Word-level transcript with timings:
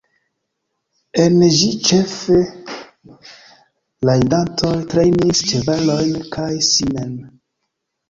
En 1.23 1.35
ĝi 1.57 1.67
ĉefe 1.89 2.39
rajdantoj 4.11 4.75
trejnis 4.97 5.47
ĉevalojn 5.55 6.21
kaj 6.37 6.53
sin 6.75 6.95
mem. 7.01 7.19